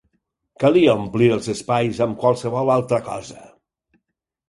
[0.63, 3.49] Calia omplir els espais amb qualsevol altra cosa